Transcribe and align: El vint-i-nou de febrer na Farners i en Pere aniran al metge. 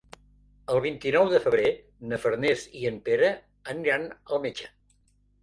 El 0.75 0.79
vint-i-nou 0.85 1.29
de 1.33 1.41
febrer 1.43 1.69
na 2.13 2.19
Farners 2.23 2.65
i 2.81 2.83
en 2.93 2.99
Pere 3.11 3.31
aniran 3.75 4.09
al 4.17 4.43
metge. 4.49 4.73